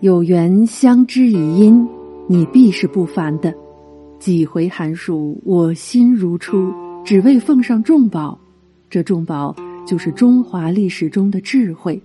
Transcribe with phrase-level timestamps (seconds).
[0.00, 1.84] 有缘相知以因，
[2.28, 3.52] 你必是不凡的。
[4.20, 6.72] 几回寒暑，我心如初，
[7.04, 8.38] 只为奉上重宝。
[8.88, 12.00] 这重宝就是中华历史中的智慧。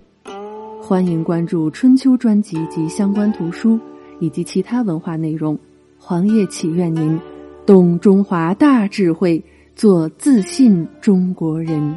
[0.82, 3.78] 欢迎关注春秋专辑及相关图书
[4.18, 5.56] 以及其他文化内容。
[5.96, 7.16] 黄叶祈愿您
[7.64, 9.40] 懂中华大智慧，
[9.76, 11.96] 做自信中国人。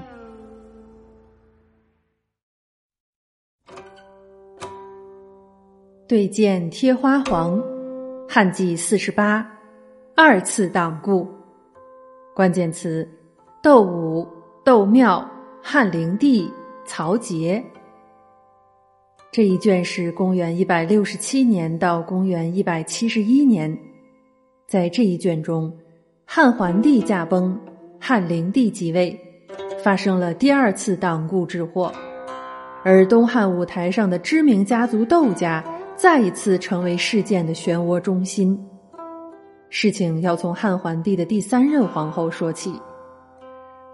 [6.08, 7.62] 对剑贴花黄，
[8.30, 9.46] 汉纪四十八，
[10.16, 11.28] 二次党锢。
[12.34, 13.06] 关键词：
[13.62, 14.26] 窦武、
[14.64, 15.30] 窦庙、
[15.62, 16.50] 汉灵帝、
[16.86, 17.62] 曹节。
[19.34, 23.78] 这一卷是公元一百六十七年到公元一百七十一年。
[24.66, 25.70] 在这一卷中，
[26.24, 27.60] 汉桓帝驾崩，
[28.00, 29.20] 汉灵帝即位，
[29.84, 31.92] 发生了第二次党锢之祸，
[32.86, 35.62] 而东汉舞台上的知名家族窦家。
[35.98, 38.56] 再一次成为事件的漩涡中心。
[39.70, 42.80] 事情要从汉桓帝的第三任皇后说起。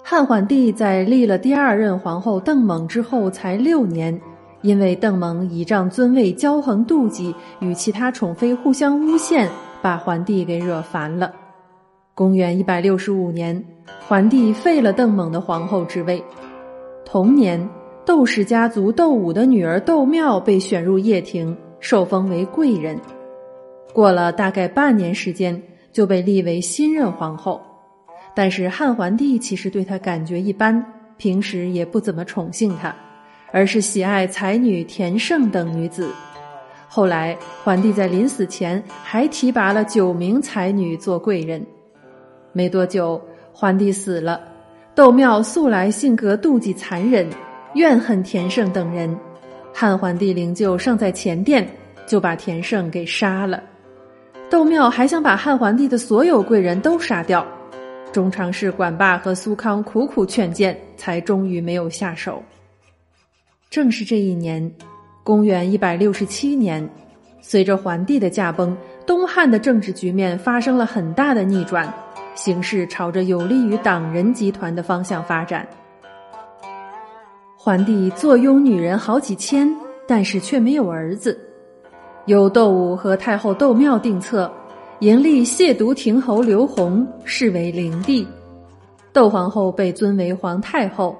[0.04, 4.20] 汉桓帝在立了第二任皇后邓猛之后才六年，
[4.64, 9.50] 因为邓猛倚仗尊位骄横妒忌，与其他宠妃互相诬陷，
[9.82, 11.34] 把桓帝给惹烦了。
[12.14, 13.64] 公元一百六十五年，
[14.06, 16.22] 桓帝废了邓猛的皇后之位。
[17.06, 17.66] 同年，
[18.06, 21.58] 窦氏家族窦武的女儿窦妙被选入掖庭。
[21.84, 22.98] 受封为贵人，
[23.92, 27.62] 过了大概半年时间，就被立为新任皇后。
[28.34, 30.82] 但是汉桓帝其实对她感觉一般，
[31.18, 32.96] 平时也不怎么宠幸她，
[33.52, 36.10] 而是喜爱才女田胜等女子。
[36.88, 41.62] 后来桓帝在临死前还提拔了九名才女做贵人。
[42.54, 44.40] 没多久，桓帝死了，
[44.96, 47.28] 窦庙素来性格妒忌残忍，
[47.74, 49.14] 怨恨田胜等人。
[49.74, 51.68] 汉桓帝灵柩尚在前殿，
[52.06, 53.62] 就把田胜给杀了。
[54.50, 57.46] 窦庙还想把汉桓帝的所有贵人都杀掉，
[58.12, 62.42] 中常侍管霸和苏康苦苦劝谏，才终于没有下手。
[63.72, 64.72] 正是这一年，
[65.24, 66.88] 公元一百六十七年，
[67.42, 68.78] 随着桓帝的驾崩，
[69.08, 71.92] 东汉的政治局面发生了很大的逆转，
[72.36, 75.68] 形势朝着有利于党人集团的方向发展。
[77.66, 79.74] 桓帝坐拥女人好几千，
[80.06, 81.40] 但是却没有儿子。
[82.26, 84.52] 由窦武和太后窦庙定策，
[85.00, 88.28] 迎立亵渎亭侯刘弘，视为灵帝。
[89.14, 91.16] 窦皇后被尊为皇太后，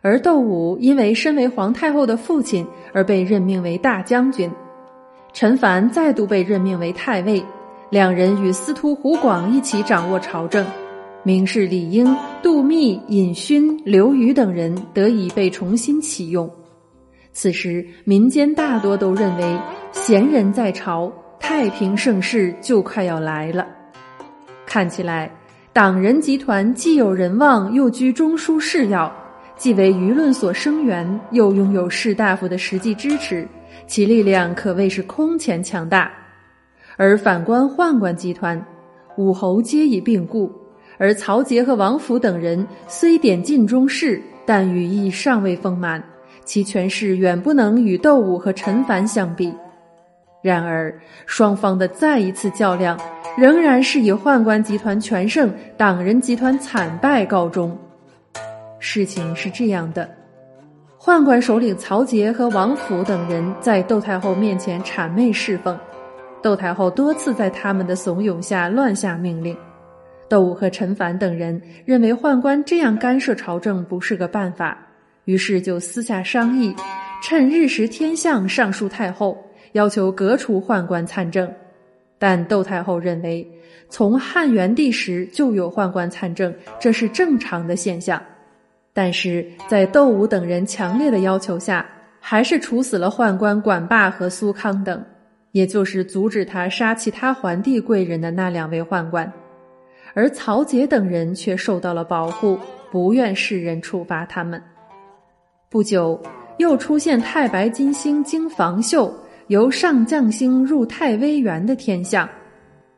[0.00, 4.50] 而窦武因为身为皇太后的父亲而被任命为大将军。
[5.34, 7.44] 陈蕃再度被任命为太尉，
[7.90, 10.64] 两人与司徒胡广一起掌握朝政。
[11.24, 16.50] 名士李英、杜密、尹勋、刘禹等人得以被重新启用。
[17.32, 19.58] 此时，民间大多都认为
[19.92, 23.64] 贤人在朝，太平盛世就快要来了。
[24.66, 25.30] 看起来，
[25.72, 29.10] 党人集团既有人望，又居中枢势要，
[29.56, 33.46] 既为舆论所声援，又拥有士大夫的实际支持，
[33.86, 36.10] 其力量可谓是空前强大。
[36.96, 38.60] 而反观宦官集团，
[39.16, 40.50] 武侯皆已病故。
[41.02, 46.00] 而曹节和王府等人虽点尽中士，但羽翼尚未丰满，
[46.44, 49.52] 其权势远不能与窦武和陈蕃相比。
[50.44, 50.96] 然而，
[51.26, 52.96] 双方的再一次较量，
[53.36, 57.76] 仍然是以宦官集团全胜，党人集团惨败告终。
[58.78, 60.08] 事情是这样的：
[61.00, 65.76] 宦官首领曹节和王府等人在窦太后面前谄媚侍奉，
[66.40, 69.56] 窦太后多次在他们的怂恿下乱下命令。
[70.32, 74.78] 窦武和陈蕃等人认为宦官这样干涉朝政不是个办法，
[75.26, 76.74] 于是就私下商议，
[77.22, 79.36] 趁日食天象上书太后，
[79.72, 81.46] 要求革除宦官参政。
[82.18, 83.46] 但窦太后认为，
[83.90, 86.50] 从汉元帝时就有宦官参政，
[86.80, 88.18] 这是正常的现象。
[88.94, 91.86] 但是在窦武等人强烈的要求下，
[92.20, 95.04] 还是处死了宦官管霸和苏康等，
[95.50, 99.30] 也就是阻止他杀其他桓帝贵人的那两位宦官。
[100.14, 102.58] 而曹节等人却受到了保护，
[102.90, 104.62] 不愿世人处罚他们。
[105.68, 106.20] 不久，
[106.58, 109.12] 又出现太白金星经房宿，
[109.46, 112.28] 由上将星入太微垣的天象。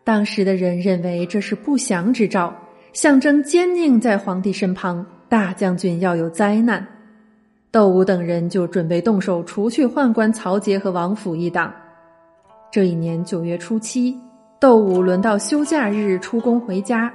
[0.02, 2.55] 当时的人认为这是不祥之兆，
[2.93, 6.84] 象征奸佞在皇帝身旁，大将军要有灾难。
[7.70, 11.72] 窦武等人就准备动手除去宦官曹节和王府一党。
[12.70, 14.17] 这一年九月初七。
[14.64, 17.12] 窦武轮到休假日出宫回家，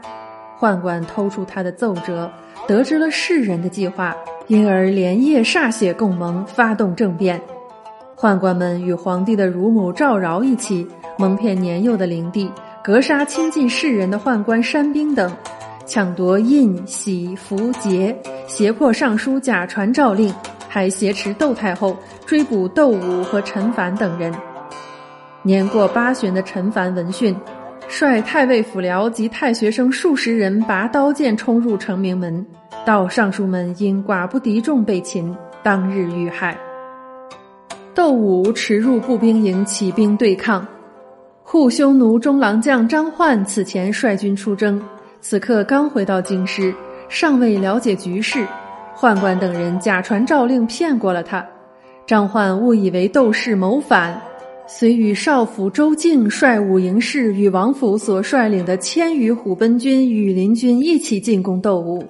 [0.59, 2.31] 宦官偷出他的奏折，
[2.67, 4.15] 得知了世人的计划，
[4.45, 7.41] 因而连夜歃血共盟，发动政变。
[8.15, 10.87] 宦官们与皇帝的乳母赵娆一起
[11.17, 12.51] 蒙骗年幼的灵帝，
[12.83, 15.35] 格杀亲近世人的宦官山兵等，
[15.87, 20.31] 抢夺印玺符节，胁迫尚书假传诏令，
[20.67, 21.97] 还挟持窦太后
[22.27, 24.31] 追捕窦武和陈凡等人。
[25.41, 27.33] 年过八旬的陈凡闻讯，
[27.87, 32.45] 率太尉府僚及太学生数十人拔刀剑冲入成明门，
[32.85, 35.33] 到尚书门因寡不敌众被擒，
[35.63, 36.57] 当日遇害。
[37.95, 40.67] 窦武驰入步兵营起兵对抗，
[41.41, 44.81] 护匈奴中郎将张焕此前率军出征，
[45.21, 46.73] 此刻刚回到京师，
[47.07, 48.45] 尚未了解局势，
[48.93, 51.45] 宦官等人假传诏令骗过了他，
[52.05, 54.21] 张焕误以为窦氏谋反，
[54.71, 62.05] 遂与少府周敬率五营士与王府所率领的千余虎贲军、羽林军一起进攻窦武，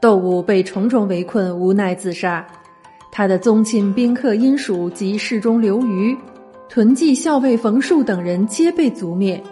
[0.00, 2.46] 窦武被重重围困，无奈自杀。
[3.10, 6.16] 他的宗亲宾客殷属及侍中刘虞、
[6.68, 9.42] 屯骑校尉冯树等人皆被族灭，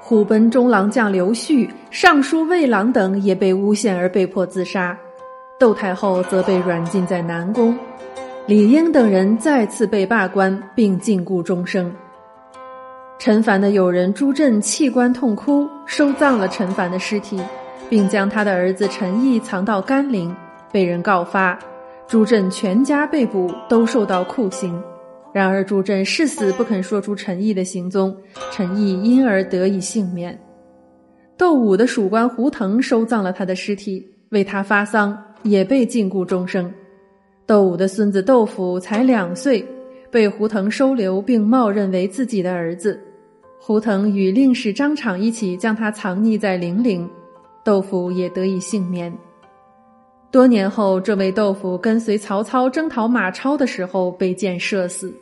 [0.00, 4.98] 虎贲中郎将刘旭、尚书魏郎等也被诬陷而被迫自杀，
[5.60, 7.72] 窦太后则被软禁在南宫，
[8.46, 11.92] 李英等人再次被罢官并禁锢终生。
[13.18, 17.38] 陈凡的友人朱振弃官痛哭，收葬了陈凡的尸体，
[17.88, 20.34] 并将他的儿子陈毅藏到甘陵，
[20.72, 21.56] 被人告发。
[22.08, 24.82] 朱振全家被捕，都受到酷刑。
[25.32, 28.16] 然而朱振誓死不肯说出陈毅的行踪，
[28.50, 30.36] 陈毅因而得以幸免。
[31.36, 36.72] 窦武的属官胡腾收葬了他的尸体，为他发丧，也被禁锢终生。
[37.50, 39.66] 窦武的孙子窦甫才两岁，
[40.08, 42.96] 被胡腾收留，并冒认为自己的儿子。
[43.58, 47.10] 胡腾与令史张敞一起将他藏匿在零陵，
[47.64, 49.12] 窦府也得以幸免。
[50.30, 55.12] 多年后，这位窦甫跟随曹操征讨马超的时候被箭射死。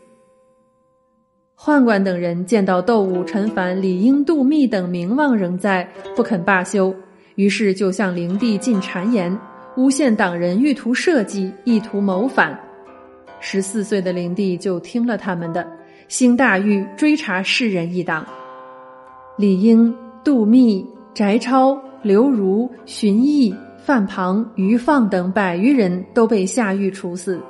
[1.57, 6.95] 宦官等人见到窦武、陈凡、李应、杜密等名望仍在，不肯罢休，
[7.37, 9.35] 于是就向灵帝进谗言，
[9.79, 12.59] 诬陷党人欲图社稷，意图谋反。
[13.39, 15.65] 十四岁的灵帝就听了他们的，
[16.09, 18.27] 兴大狱追查士人一党。
[19.37, 19.95] 李英、
[20.25, 20.85] 杜密、
[21.15, 23.55] 翟超、刘儒、荀彧。
[23.79, 27.41] 范庞、于放等百余人都被下狱处死，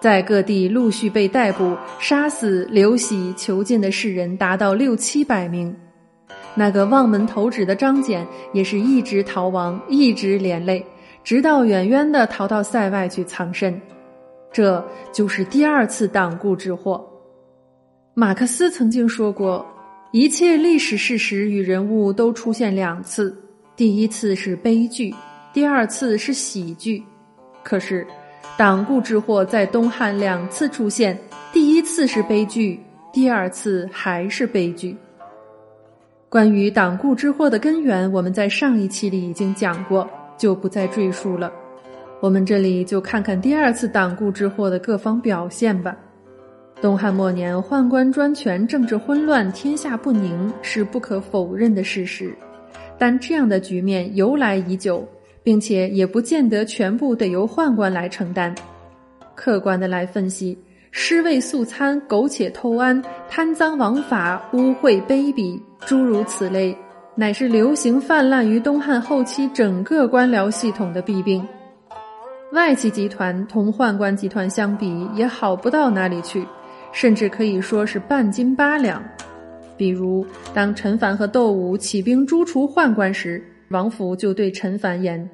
[0.00, 5.74] 在各地陆续被逮捕、杀死、流徙、囚禁的士人达到六七百名。
[6.54, 10.84] 那个望门投止的张俭也是一直逃亡，一直连累，
[11.22, 13.80] 直到远远的逃到塞外去藏身。
[14.52, 17.06] 这就是第二次党锢之祸。
[18.14, 19.64] 马克思曾经说过，
[20.12, 23.36] 一切历史事实与人物都出现两次，
[23.76, 25.14] 第一次是悲剧。
[25.52, 27.02] 第二次是喜剧，
[27.62, 28.06] 可是
[28.56, 31.18] 党锢之祸在东汉两次出现，
[31.52, 32.78] 第一次是悲剧，
[33.12, 34.96] 第二次还是悲剧。
[36.28, 40.08] 关于党锢之祸的根源，我们在上一期里已经讲过，
[40.40, 41.52] 就不再赘述了。
[42.20, 45.94] 我们这里就看看第二次党锢之祸的各方表现吧。
[46.80, 52.34] 东汉末年，宦官专权，政治混乱，天下不宁，是不可否认的事实。
[52.98, 55.06] 但这样的局面由来已久。
[55.42, 58.54] 并且也不见得全部得由宦官来承担。
[59.34, 60.56] 客观的来分析，
[60.90, 66.76] 尸位素餐、苟且偷安、贪赃枉法、污秽卑鄙，诸如此类，
[67.20, 71.46] 乃是流行泛滥于东汉后期整个官僚系统的弊病。
[72.52, 76.42] 外戚集团同宦官集团相比，也好不到哪里去，
[76.92, 79.04] 甚至可以说是半斤八两。
[79.76, 80.24] 比如，
[80.54, 85.28] 当陈凡和窦武起兵诛除宦官时，王府就对陈凡言：“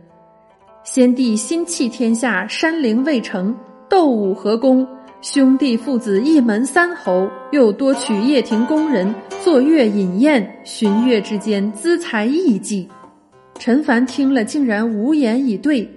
[0.82, 3.56] 先帝心弃天下，山陵未成，
[3.88, 4.84] 窦武何功？
[5.28, 12.88] 兄弟父子一门三侯，又多娶掖庭宫人，坐月饮宴，旬月之间，资财异济。”
[13.58, 15.90] 陈凡听了，竟然无言以对。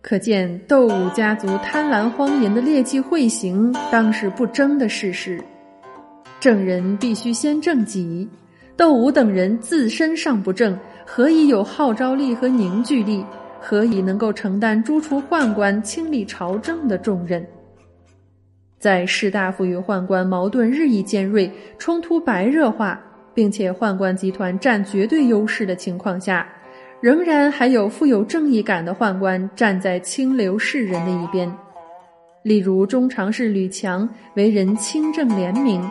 [0.00, 5.42] 可见窦武家族贪婪荒淫的劣迹秽行，当是不争的事实。
[6.38, 8.28] 正人必须先正己，
[8.76, 10.78] 窦武等人自身尚不正。
[11.04, 13.24] 何以有号召力和凝聚力？
[13.58, 17.44] 何以能够承担诛除宦官、清理朝政的重任？
[18.78, 23.00] 在士大夫与宦官矛盾日益尖锐、冲突白热化，
[23.34, 26.46] 并且宦官集团占绝对优势的情况下，
[27.00, 31.52] 仍然还有富有正义感的宦官站在清流士人的一边。
[32.42, 35.82] 例如，中常侍吕强为人清正廉明，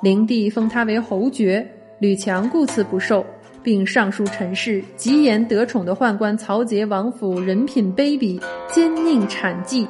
[0.00, 1.66] 灵帝封他为侯爵，
[1.98, 3.26] 吕强故此不受。
[3.60, 8.40] 并上书陈氏，极言得宠的宦官曹节王府人品卑鄙，
[8.72, 9.86] 奸佞谄计。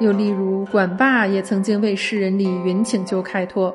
[0.00, 3.74] 又例如，管霸也曾经为诗人李云请求开脱。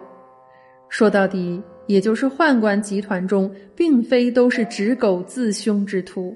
[0.90, 6.36] 说到底，也就是宦官集团中并非都是只狗自凶之徒。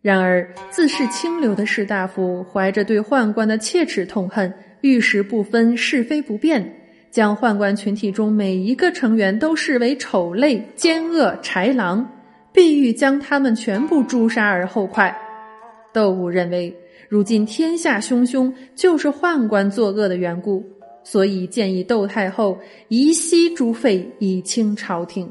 [0.00, 6.68] 然而，自恃清流的士大夫怀着对宦官的切齿痛恨，遇事不分是非不辨，
[7.08, 12.04] 将宦官群体中每一个成员都视为丑类、奸恶、豺狼，
[12.52, 15.16] 必欲将他们全部诛杀而后快。
[15.92, 16.74] 窦武认为，
[17.12, 20.64] 如今天下汹汹，就是宦官作恶的缘故，
[21.04, 25.30] 所以建议窦太后移息诸废，以清朝廷。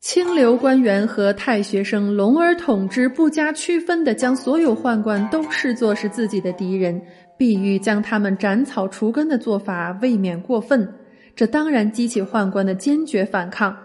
[0.00, 7.02] 清流官员和太学生龙儿统之，不加区分的将所有宦官都视作是自己的敌人，
[7.36, 10.88] 必欲将他们斩草除根的做法未免过分。
[11.34, 13.76] 这当然激起宦官的坚决反抗。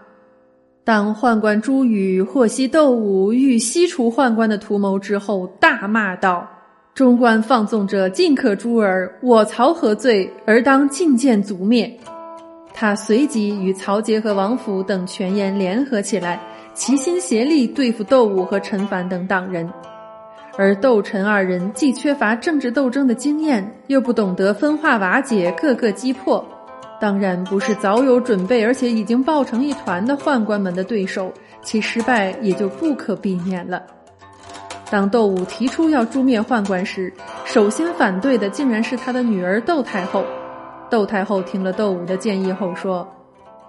[0.84, 6.48] 当宦官朱宇获悉窦武欲西除宦官的图谋之后，大骂道
[6.94, 9.10] ：“中官放纵者，尽可诛耳！
[9.22, 11.90] 我曹何罪，而当尽见族灭？”
[12.74, 16.40] 他随即与曹节和王府等权阉联合起来，
[16.74, 19.70] 齐心协力对付窦武和陈蕃等党人。
[20.58, 26.44] 而窦陈二人既缺乏政治斗争的经验，又不懂得分化瓦解、各个击破，
[27.00, 31.32] 当然不是早有准备而且已经抱成一团的宦官们的对手，
[31.62, 33.82] 其失败也就不可避免了。
[34.90, 37.12] 当窦武提出要诛灭宦官时，
[37.46, 40.24] 首先反对的竟然是他的女儿窦太后。
[40.90, 43.08] 窦太后听了窦武的建议后说：“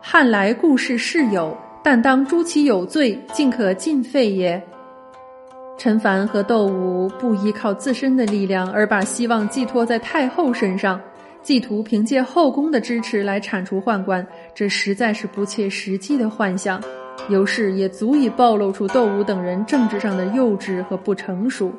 [0.02, 4.60] 汉来故事是有，但当诛其有罪，尽可尽废也。”
[5.78, 11.00] 陈蕃和窦武不依靠自身的力量，而把希望寄托在太后身上，
[11.44, 14.26] 企图凭借后宫的支持来铲除宦官，
[14.56, 16.82] 这实在是不切实际的幻想。
[17.30, 21.72] 由是也足以暴露出窦武等人政治上的幼稚和不成熟。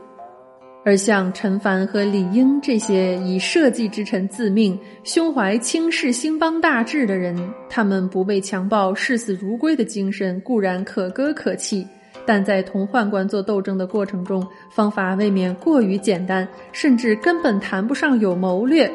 [0.85, 7.37] 而像陈蕃和李英这些以社稷之臣自命、胸怀轻视兴邦大志的人，
[7.69, 11.87] 他们不畏强暴、视死如归的精神固然可歌可泣，
[12.27, 18.91] 但在同宦官做斗争的过程中，方法未免过于简单，甚至根本谈不上有谋略，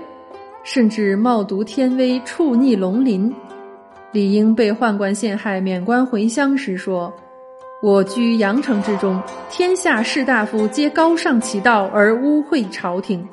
[0.66, 3.34] 甚至冒渎天威、触逆龙鳞。
[4.14, 7.14] 李英被宦官陷害，免官回乡时说。
[7.80, 9.22] 我居阳城之中，
[9.52, 13.28] 天下士大夫皆高尚其道而污秽朝廷，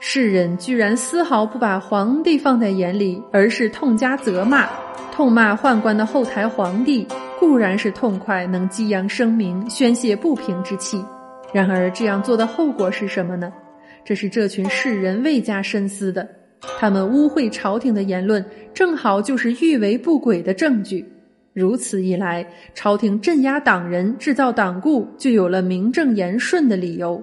[0.00, 4.66] 世人居然丝毫不把皇帝放在眼里，而是痛加责骂，
[5.12, 7.06] 痛骂宦官的后台皇帝
[7.38, 11.00] 固然是痛快，能激扬声名，宣泄不平之气。
[11.52, 13.52] 然而这样做的后果是什么呢？
[14.04, 16.28] 这是这群世人未加深思的，
[16.78, 21.06] 他们污秽朝廷的言论，正好就是欲为不轨的证据。
[21.52, 27.22] 如此一来，朝廷镇压党人、制造党锢，就有了名正言顺的理由。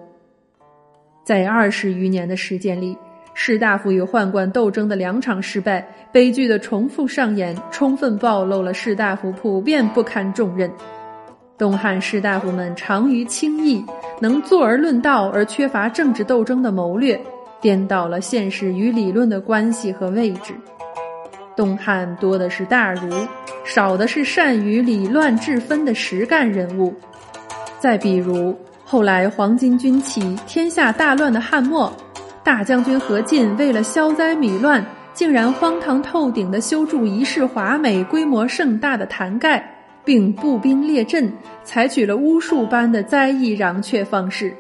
[1.24, 2.96] 在二十余年的时间里，
[3.34, 10.70] 士大夫与宦官斗争的两场失败，悲剧的重复上演，充分暴露了士大夫普遍不堪重任。
[11.58, 13.84] 东汉士大夫们长于轻易，
[14.22, 17.20] 能坐而论道，而缺乏政治斗争的谋略，
[17.62, 20.54] 颠倒了现实与理论的关系和位置。
[21.56, 23.10] 东汉多的是大儒，
[23.66, 26.94] 少的是善于理乱治分的实干人物。
[27.80, 31.92] 再比如后来黄巾军起，天下大乱的汉末，
[32.44, 39.76] 大将军何进为了消灾米乱，竟然荒唐透顶的修筑仪式华美、规模盛大的坛盖，
[40.06, 41.32] 并步兵列阵，
[41.66, 44.56] 采取了巫术般的灾异攘却方式。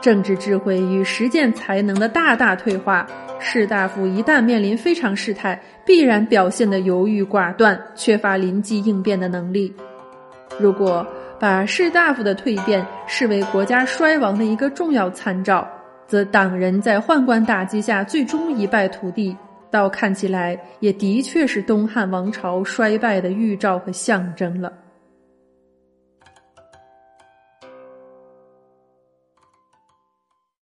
[0.00, 3.06] 政治智慧与实践才能的大大退化。
[3.40, 9.72] 士大夫一旦面临非常事态，必然表现得犹豫寡断，缺乏临机应变的能力。
[10.58, 11.06] 如果
[11.38, 15.68] 把士大夫的蜕变视为国家衰亡的一个重要参照，
[16.08, 19.36] 则党人在宦官打击下最终一败涂地，
[19.70, 24.72] 倒看起来也的确是东汉王朝衰败的预兆和象征了。